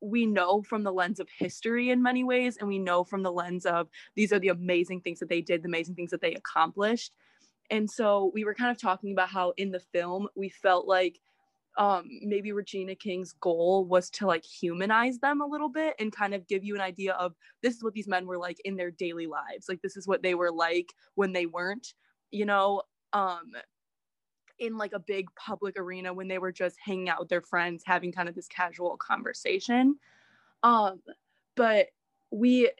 [0.00, 3.30] we know from the lens of history in many ways and we know from the
[3.30, 6.34] lens of these are the amazing things that they did the amazing things that they
[6.34, 7.14] accomplished.
[7.70, 11.20] And so we were kind of talking about how in the film we felt like
[11.78, 16.34] um maybe regina king's goal was to like humanize them a little bit and kind
[16.34, 18.90] of give you an idea of this is what these men were like in their
[18.90, 19.68] daily lives.
[19.68, 21.94] Like this is what they were like when they weren't
[22.30, 22.82] you know
[23.12, 23.52] um
[24.58, 27.82] in like a big public arena when they were just hanging out with their friends
[27.84, 29.96] having kind of this casual conversation.
[30.62, 31.00] Um
[31.56, 31.88] but
[32.30, 32.70] we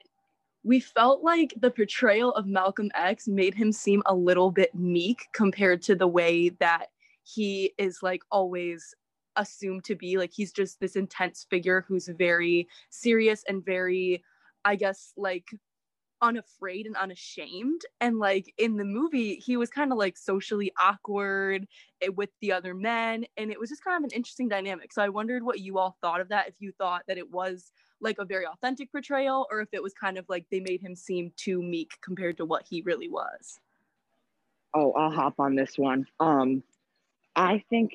[0.64, 5.26] we felt like the portrayal of Malcolm X made him seem a little bit meek
[5.33, 6.87] compared to the way that
[7.24, 8.94] he is like always
[9.37, 14.22] assumed to be like he's just this intense figure who's very serious and very
[14.64, 15.46] i guess like
[16.22, 17.82] unafraid and unashamed.
[18.00, 21.66] And like in the movie he was kind of like socially awkward
[22.00, 23.26] eh, with the other men.
[23.37, 24.92] And it was just kind of an interesting dynamic.
[24.92, 27.72] So i wondered what you all thought of that if you thought that it was
[28.00, 30.94] like a very authentic portrayal or if it was kind of like they made him
[30.94, 33.58] seem too meek compared to what he really was.
[34.74, 36.06] Oh i'll hop on this one.
[36.20, 36.62] Um
[37.37, 37.92] i think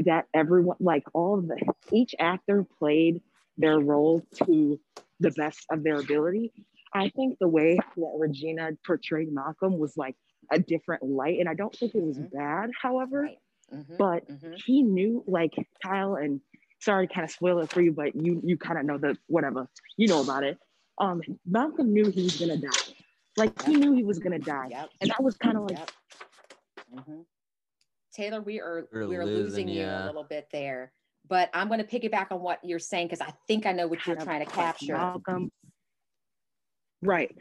[0.00, 1.58] that everyone like all of the
[1.92, 3.20] each actor played
[3.56, 4.78] their role to
[5.20, 6.52] the best of their ability
[6.92, 10.16] I think the way that Regina portrayed Malcolm was like
[10.50, 12.36] a different light, and I don't think it was mm-hmm.
[12.36, 13.28] bad, however.
[13.72, 13.96] Mm-hmm.
[13.98, 14.52] But mm-hmm.
[14.64, 16.40] he knew, like Kyle, and
[16.80, 19.16] sorry to kind of spoil it for you, but you you kind of know the
[19.26, 20.58] whatever you know about it.
[20.98, 22.94] Um, Malcolm knew he was gonna die.
[23.36, 24.88] Like he knew he was gonna die, yep.
[25.00, 25.78] and that was kind of like.
[25.78, 25.90] Yep.
[28.18, 30.92] Taylor, we are we're, we're losing, losing you a little bit there,
[31.28, 34.04] but I'm going to piggyback on what you're saying because I think I know what
[34.06, 34.94] you're trying to capture.
[34.94, 35.52] Malcolm
[37.00, 37.32] Right.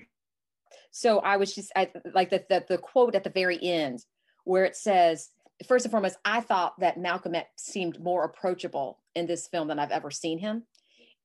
[0.91, 4.05] So I was just I, like the, the the quote at the very end
[4.43, 5.29] where it says,
[5.67, 9.79] first and foremost, I thought that Malcolm X seemed more approachable in this film than
[9.79, 10.63] I've ever seen him.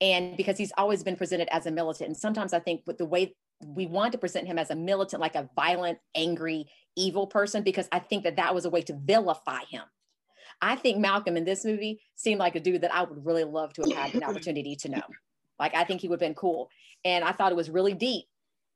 [0.00, 2.08] And because he's always been presented as a militant.
[2.08, 5.20] And sometimes I think with the way we want to present him as a militant,
[5.20, 8.94] like a violent, angry, evil person, because I think that that was a way to
[8.94, 9.82] vilify him.
[10.60, 13.72] I think Malcolm in this movie seemed like a dude that I would really love
[13.74, 15.02] to have had an opportunity to know.
[15.58, 16.68] Like I think he would have been cool.
[17.04, 18.26] And I thought it was really deep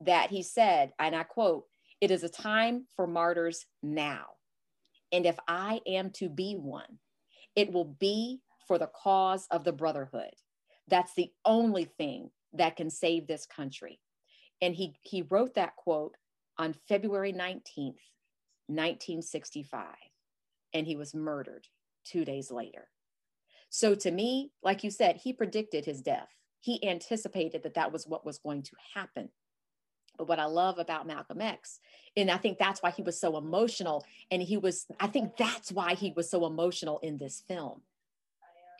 [0.01, 1.65] that he said, and I quote,
[2.01, 4.27] it is a time for martyrs now.
[5.13, 6.99] And if I am to be one,
[7.55, 10.35] it will be for the cause of the brotherhood.
[10.89, 14.01] That's the only thing that can save this country.
[14.61, 16.17] And he, he wrote that quote
[16.59, 18.01] on February 19th,
[18.69, 19.85] 1965,
[20.73, 21.67] and he was murdered
[22.05, 22.89] two days later.
[23.69, 26.29] So to me, like you said, he predicted his death
[26.67, 29.29] he anticipated that that was what was going to happen.
[30.19, 31.79] But what I love about Malcolm X,
[32.17, 35.71] and I think that's why he was so emotional, and he was, I think that's
[35.71, 37.83] why he was so emotional in this film,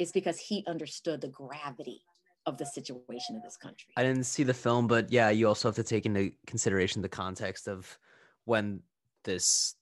[0.01, 2.03] is because he understood the gravity
[2.47, 3.89] of the situation of this country.
[3.97, 7.09] I didn't see the film, but yeah, you also have to take into consideration the
[7.09, 7.99] context of
[8.45, 8.81] when
[9.25, 9.75] this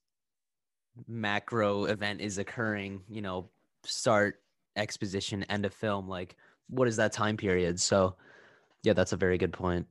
[1.06, 3.50] macro event is occurring, you know,
[3.84, 4.40] start
[4.76, 6.36] exposition, end of film, like
[6.68, 7.78] what is that time period?
[7.80, 8.16] So
[8.82, 9.86] yeah, that's a very good point.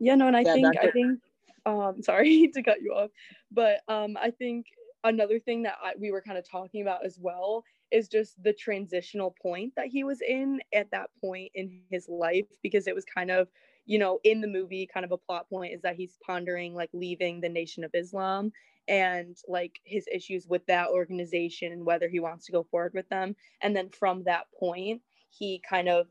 [0.00, 1.20] Yeah, no, and I yeah, think I think
[1.66, 3.10] um sorry to cut you off,
[3.50, 4.66] but um I think
[5.04, 7.62] another thing that I, we were kind of talking about as well
[7.94, 12.46] is just the transitional point that he was in at that point in his life
[12.62, 13.48] because it was kind of
[13.86, 16.90] you know in the movie kind of a plot point is that he's pondering like
[16.92, 18.52] leaving the nation of islam
[18.88, 23.08] and like his issues with that organization and whether he wants to go forward with
[23.08, 23.34] them.
[23.62, 26.06] And then from that point he kind of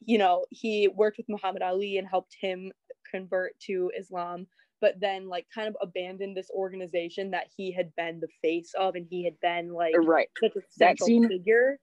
[0.00, 2.72] you know he worked with muhammad ali and helped him
[3.10, 4.46] convert to islam
[4.84, 8.96] but then like kind of abandoned this organization that he had been the face of
[8.96, 10.28] and he had been like right.
[10.38, 11.78] such a central scene- figure.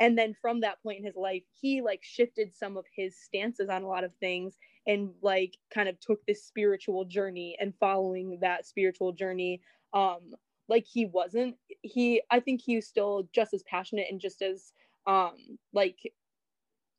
[0.00, 3.70] And then from that point in his life he like shifted some of his stances
[3.70, 8.36] on a lot of things and like kind of took this spiritual journey and following
[8.42, 9.62] that spiritual journey
[9.94, 10.20] um
[10.68, 11.56] like he wasn't.
[11.80, 14.74] He i think he was still just as passionate and just as
[15.06, 15.36] um
[15.72, 15.96] like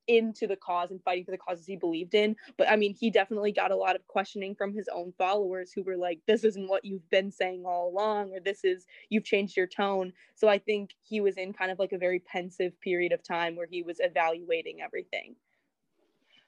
[0.07, 3.09] into the cause and fighting for the causes he believed in but i mean he
[3.09, 6.67] definitely got a lot of questioning from his own followers who were like this isn't
[6.67, 10.57] what you've been saying all along or this is you've changed your tone so i
[10.57, 13.83] think he was in kind of like a very pensive period of time where he
[13.83, 15.35] was evaluating everything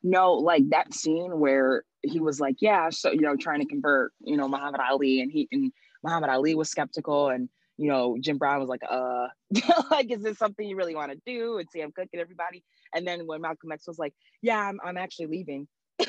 [0.04, 4.14] No, like that scene where he was like, yeah, so you know, trying to convert,
[4.20, 5.72] you know, Muhammad Ali, and he and
[6.04, 9.28] Muhammad Ali was skeptical, and you know, Jim Brown was like, uh,
[9.92, 11.58] like, is this something you really want to do?
[11.58, 12.64] And Sam Cooke and everybody.
[12.96, 15.68] And then when Malcolm X was like, yeah, I'm, I'm actually leaving.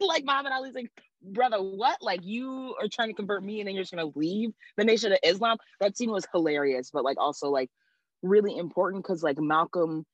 [0.00, 0.90] like Muhammad Ali's like,
[1.22, 1.98] brother, what?
[2.02, 5.12] Like you are trying to convert me and then you're just gonna leave the nation
[5.12, 5.56] of Islam?
[5.80, 7.70] That scene was hilarious, but like also like
[8.22, 10.04] really important because like Malcolm,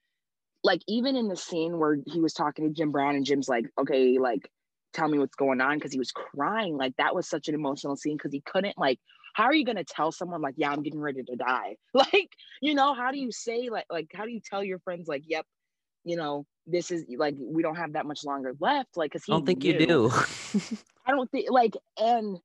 [0.63, 3.67] like even in the scene where he was talking to Jim Brown and Jim's like,
[3.79, 4.49] okay, like
[4.93, 6.77] tell me what's going on because he was crying.
[6.77, 8.99] Like that was such an emotional scene because he couldn't like
[9.35, 12.31] how are you going to tell someone like yeah i'm getting ready to die like
[12.61, 15.23] you know how do you say like like how do you tell your friends like
[15.27, 15.47] yep
[16.05, 19.33] you know this is like we don't have that much longer left like because i
[19.33, 19.73] don't think knew.
[19.73, 20.11] you do.
[21.07, 22.39] I don't think like and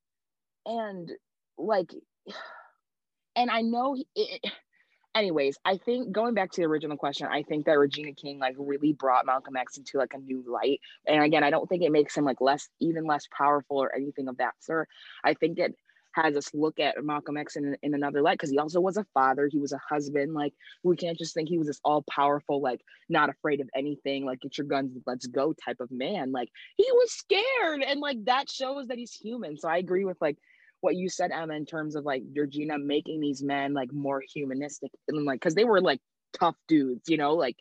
[0.65, 1.12] and
[1.58, 1.94] like
[3.36, 4.41] and i know it,
[5.15, 8.54] anyways i think going back to the original question i think that regina king like
[8.58, 10.82] really brought malcolm x into like a new light.
[11.08, 14.28] And again i don't think it makes him like less even less powerful or anything
[14.28, 14.89] of that sort.
[15.24, 15.74] I think it
[16.15, 19.06] has us look at Malcolm X in, in another light because he also was a
[19.13, 20.34] father, he was a husband.
[20.34, 24.25] Like we can't just think he was this all powerful, like not afraid of anything,
[24.25, 26.32] like get your guns, let's go type of man.
[26.32, 29.58] Like he was scared, and like that shows that he's human.
[29.58, 30.38] So I agree with like
[30.82, 34.91] what you said, Emma, in terms of like Regina making these men like more humanistic
[35.08, 35.99] and like because they were like
[36.34, 37.58] tough dudes, you know, like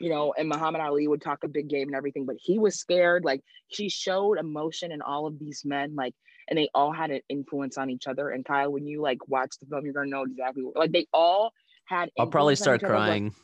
[0.00, 2.78] you know, and Muhammad Ali would talk a big game and everything, but he was
[2.78, 3.24] scared.
[3.24, 5.94] Like she showed emotion in all of these men.
[5.94, 6.14] Like
[6.48, 8.30] and they all had an influence on each other.
[8.30, 11.06] And Kyle, when you like watch the film, you're gonna know exactly what, like they
[11.12, 11.52] all
[11.84, 12.10] had.
[12.18, 13.26] I'll probably start crying.
[13.26, 13.34] Like,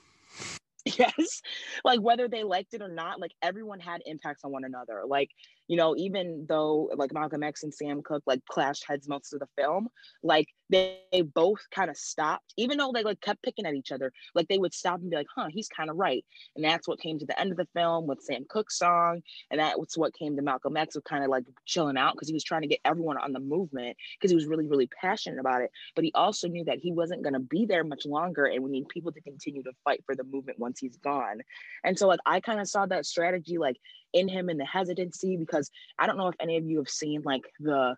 [0.99, 1.43] yes
[1.85, 5.29] like whether they liked it or not like everyone had impacts on one another like
[5.67, 9.41] you know even though like malcolm x and sam cooke like clashed heads most of
[9.41, 9.89] the film
[10.23, 13.93] like they, they both kind of stopped even though they like kept picking at each
[13.93, 16.25] other like they would stop and be like huh he's kind of right.
[16.55, 19.61] And that's what came to the end of the film with sam cooke's song and
[19.61, 22.45] that's what came to malcolm x with kind of like chilling out because he was
[22.45, 25.71] trying to get everyone on the movement because he was really really passionate about it.
[25.95, 28.71] But he also knew that he wasn't going to be there much longer and we
[28.71, 31.41] need people to continue to fight for the movement once he's gone.
[31.85, 33.77] And so like i kind of saw that strategy like
[34.13, 37.23] in him and the hesitancy because I don't know if any of you have seen
[37.23, 37.97] like the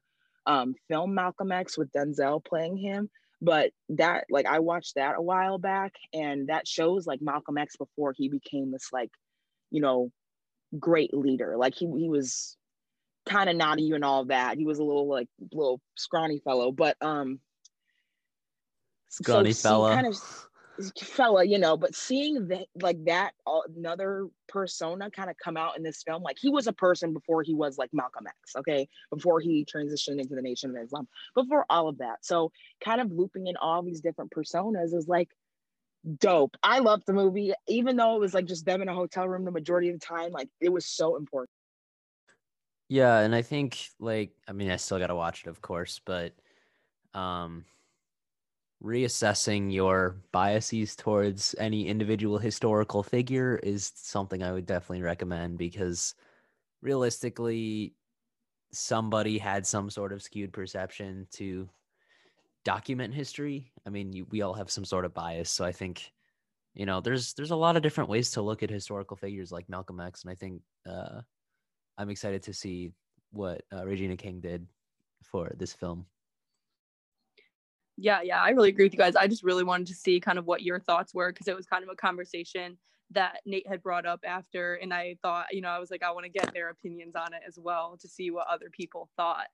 [0.49, 5.23] um, film Malcolm X with Denzel playing him, but that like I watched that a
[5.23, 9.11] while back and that shows like Malcolm X before he became this like,
[9.71, 10.11] you know,
[10.79, 11.57] great leader.
[11.57, 12.57] Like he he was
[13.27, 14.57] kind of naughty and all that.
[14.57, 17.41] He was a little like little scrawny fellow, but um
[19.11, 19.95] scrawny so fellow.
[19.95, 20.48] Kind of
[21.01, 25.77] fella, you know, but seeing that like that uh, another persona kind of come out
[25.77, 28.88] in this film, like he was a person before he was like Malcolm X, okay,
[29.11, 32.19] before he transitioned into the Nation of Islam, before all of that.
[32.23, 32.53] So
[32.85, 35.29] kind of looping in all these different personas is like
[36.19, 36.57] dope.
[36.62, 39.45] I loved the movie, even though it was like just them in a hotel room
[39.45, 40.31] the majority of the time.
[40.31, 41.51] Like it was so important.
[42.88, 46.01] Yeah, and I think like I mean I still got to watch it, of course,
[46.05, 46.35] but
[47.14, 47.64] um
[48.83, 56.14] reassessing your biases towards any individual historical figure is something I would definitely recommend because
[56.81, 57.95] realistically,
[58.73, 61.69] somebody had some sort of skewed perception to
[62.64, 63.73] document history.
[63.87, 66.12] I mean, you, we all have some sort of bias, so I think
[66.75, 69.69] you know there's there's a lot of different ways to look at historical figures like
[69.69, 71.23] Malcolm X, and I think uh,
[71.97, 72.93] I'm excited to see
[73.33, 74.67] what uh, Regina King did
[75.25, 76.07] for this film
[78.01, 79.17] yeah, yeah, I really agree with you guys.
[79.17, 81.67] I just really wanted to see kind of what your thoughts were because it was
[81.67, 82.79] kind of a conversation
[83.11, 84.75] that Nate had brought up after.
[84.75, 87.35] And I thought, you know, I was like, I want to get their opinions on
[87.35, 89.49] it as well to see what other people thought.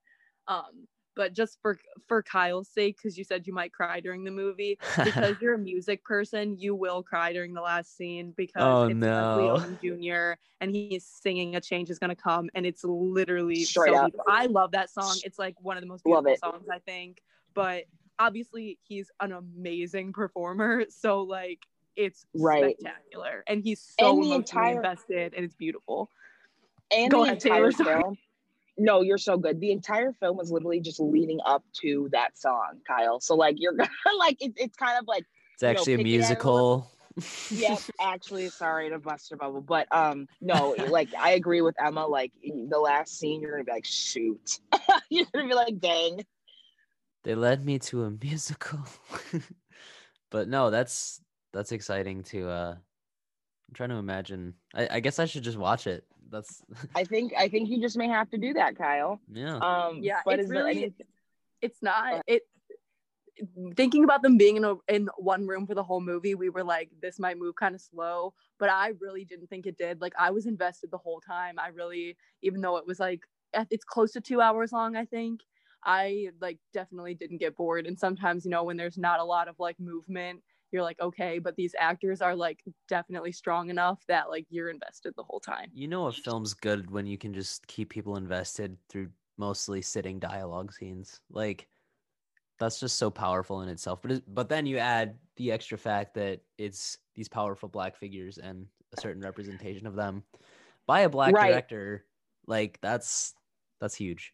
[0.46, 1.78] Um, but just for
[2.08, 5.58] for Kyle's sake, because you said you might cry during the movie, because you're a
[5.58, 9.64] music person, you will cry during the last scene because oh, it's no.
[9.80, 10.32] Jr.
[10.60, 14.12] and he's singing "A Change Is Gonna Come," and it's literally Straight so up.
[14.28, 15.16] I love that song.
[15.22, 17.22] It's like one of the most beautiful songs I think.
[17.54, 17.84] But
[18.18, 21.60] obviously he's an amazing performer so like
[21.96, 22.76] it's right.
[22.78, 26.10] spectacular and he's so and entire, invested and it's beautiful.
[26.90, 28.18] And Go the ahead, entire Taylor, film
[28.76, 29.60] no you're so good.
[29.60, 33.20] The entire film was literally just leading up to that song kyle.
[33.20, 36.90] So like you're gonna like it, it's kind of like it's actually know, a musical.
[37.50, 42.04] Yeah actually sorry to bust your bubble but um no like i agree with emma
[42.04, 44.58] like the last scene you're gonna be like shoot.
[45.10, 46.24] You're gonna be like dang
[47.24, 48.80] they led me to a musical.
[50.30, 51.20] but no, that's
[51.52, 52.74] that's exciting to uh
[53.68, 54.54] I'm trying to imagine.
[54.74, 56.04] I, I guess I should just watch it.
[56.30, 56.62] That's
[56.94, 59.20] I think I think you just may have to do that, Kyle.
[59.32, 59.56] Yeah.
[59.56, 60.94] Um yeah, but it's really any
[61.60, 62.42] it's not it
[63.76, 66.64] thinking about them being in a in one room for the whole movie, we were
[66.64, 70.00] like, this might move kind of slow, but I really didn't think it did.
[70.00, 71.58] Like I was invested the whole time.
[71.58, 73.22] I really, even though it was like
[73.70, 75.40] it's close to two hours long, I think.
[75.84, 77.86] I like definitely didn't get bored.
[77.86, 81.38] And sometimes, you know, when there's not a lot of like movement, you're like, okay,
[81.38, 85.72] but these actors are like definitely strong enough that like you're invested the whole time.
[85.72, 90.18] You know, a film's good when you can just keep people invested through mostly sitting
[90.20, 91.20] dialogue scenes.
[91.28, 91.68] Like,
[92.58, 94.02] that's just so powerful in itself.
[94.02, 98.38] But it, but then you add the extra fact that it's these powerful black figures
[98.38, 100.24] and a certain representation of them
[100.86, 101.64] by a black Right.
[101.66, 102.06] director.
[102.46, 103.34] Like that's
[103.80, 104.33] that's huge.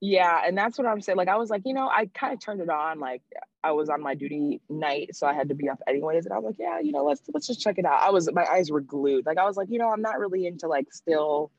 [0.00, 1.18] Yeah, and that's what I'm saying.
[1.18, 3.00] Like I was like, you know, I kind of turned it on.
[3.00, 3.22] Like
[3.64, 6.24] I was on my duty night, so I had to be up anyways.
[6.24, 8.00] And I was like, yeah, you know, let's let's just check it out.
[8.00, 9.26] I was my eyes were glued.
[9.26, 11.50] Like I was like, you know, I'm not really into like still,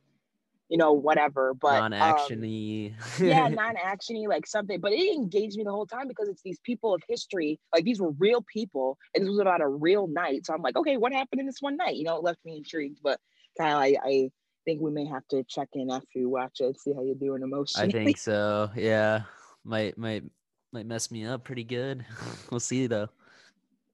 [0.70, 1.54] you know, whatever.
[1.54, 2.94] But um, non-actiony.
[3.20, 4.80] yeah, non-actiony, like something.
[4.80, 7.60] But it engaged me the whole time because it's these people of history.
[7.74, 10.46] Like these were real people, and this was about a real night.
[10.46, 11.98] So I'm like, okay, what happened in this one night?
[11.98, 13.00] You know, it left me intrigued.
[13.04, 13.20] But
[13.58, 14.30] kind of, I, I
[14.70, 17.42] think we may have to check in after you watch it, see how you're doing
[17.42, 17.90] emotionally.
[17.90, 18.70] I think so.
[18.76, 19.24] Yeah,
[19.66, 20.24] might might
[20.72, 22.06] might mess me up pretty good.
[22.52, 23.10] we'll see though.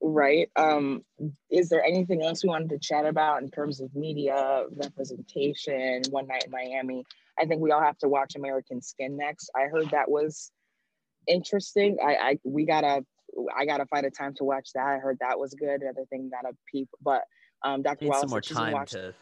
[0.02, 0.50] right.
[0.58, 1.04] Um,
[1.50, 6.02] is there anything else we wanted to chat about in terms of media representation?
[6.10, 7.06] One night in Miami.
[7.40, 9.50] I think we all have to watch American Skin next.
[9.56, 10.52] I heard that was
[11.28, 11.98] interesting.
[12.06, 13.06] I, I we gotta
[13.58, 14.86] I gotta find a time to watch that.
[14.86, 15.82] I heard that was good.
[15.82, 17.24] Another thing that a people, but
[17.64, 18.04] um, Dr.
[18.04, 19.14] need Wallace some more said she's gonna time watch- to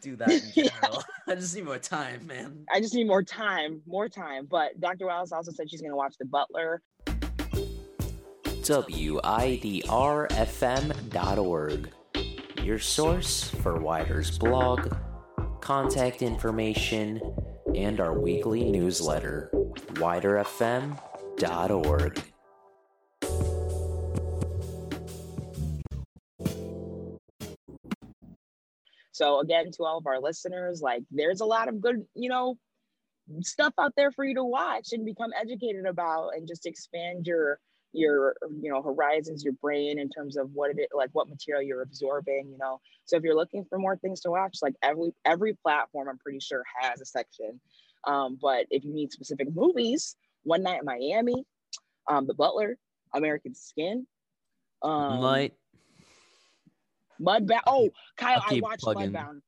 [0.00, 0.68] do that in Yeah.
[0.82, 1.02] general.
[1.28, 2.64] I just need more time, man.
[2.72, 4.46] I just need more time, more time.
[4.50, 5.06] But Dr.
[5.06, 6.82] Wallace also said she's gonna watch The Butler.
[10.60, 11.90] WIDRFM.org,
[12.62, 14.92] your source for WIDR's blog,
[15.60, 17.20] contact information,
[17.74, 19.50] and our weekly newsletter,
[19.94, 22.22] WIDRFM.org.
[29.20, 32.56] So again, to all of our listeners, like there's a lot of good, you know,
[33.42, 37.58] stuff out there for you to watch and become educated about and just expand your
[37.92, 41.60] your you know horizons your brain in terms of what it is like what material
[41.60, 45.10] you're absorbing you know so if you're looking for more things to watch like every
[45.24, 47.60] every platform i'm pretty sure has a section
[48.06, 50.14] um, but if you need specific movies
[50.44, 51.44] one night in miami
[52.08, 52.76] um, the butler
[53.12, 54.06] american skin
[54.82, 55.18] um.
[57.20, 59.12] Mudbound oh kyle i watched plugging.
[59.12, 59.40] mudbound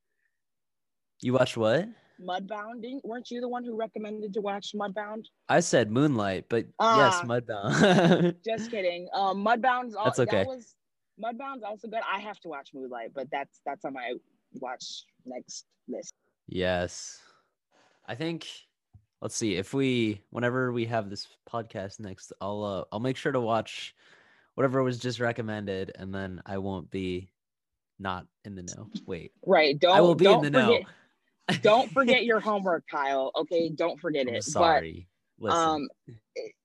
[1.23, 1.89] You watched what?
[2.20, 5.25] Mudbound, didn't, weren't you the one who recommended to watch Mudbound?
[5.49, 7.23] I said Moonlight, but yes, Ah.
[7.25, 8.37] Mudbound.
[8.45, 9.09] Just kidding.
[9.12, 10.39] Um, Mudbound's all, That's okay.
[10.39, 10.75] that was
[11.23, 12.01] Mudbound's also good.
[12.12, 14.14] I have to watch Moonlight, but that's that's on my
[14.61, 16.14] watch next list.
[16.47, 17.20] yes.
[18.07, 18.47] I think
[19.20, 23.33] let's see if we whenever we have this podcast next, I'll uh, I'll make sure
[23.33, 23.95] to watch
[24.55, 27.32] whatever was just recommended, and then I won't be
[28.03, 28.88] not in the know.
[29.07, 29.78] Wait, Right.
[29.78, 30.80] Don't I will be in the know.
[31.48, 33.30] forget, don't forget your homework, Kyle.
[33.36, 34.44] Okay, don't forget I'm it.
[34.44, 35.07] sorry.
[35.38, 35.88] But Listen, um,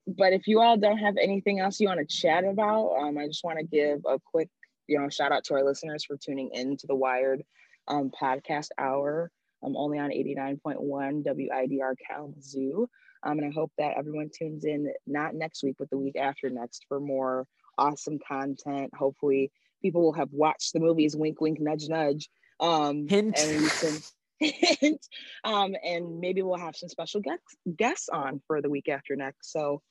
[0.08, 3.28] but if you all don't have anything else you want to chat about, um, I
[3.28, 4.50] just want to give a quick,
[4.88, 7.40] you know, shout out to our listeners for tuning in to the WIDR
[7.88, 9.32] um, podcast hour.
[9.64, 12.88] I'm only on 89.1 WIDR Kalamazoo.
[13.24, 16.50] Um, and I hope that everyone tunes in not next week, but the week after
[16.50, 18.92] next for more awesome content.
[18.94, 19.52] Hopefully,
[19.82, 21.16] people will have watched the movies.
[21.16, 22.30] Wink, wink, nudge, nudge.
[22.60, 23.38] Um, Hint.
[23.40, 23.98] And can
[24.40, 25.08] hint.
[25.44, 29.52] Um, and maybe we'll have some special guests guests on for the week after next.
[29.52, 29.82] So,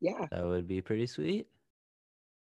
[0.00, 1.46] yeah, that would be pretty sweet.